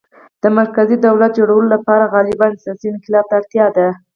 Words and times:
د 0.41 0.43
مرکزي 0.59 0.95
دولت 1.07 1.31
جوړولو 1.39 1.67
لپاره 1.75 2.09
غالباً 2.13 2.47
سیاسي 2.63 2.87
انقلاب 2.89 3.25
ته 3.29 3.33
اړتیا 3.39 3.65
ده 3.77 3.87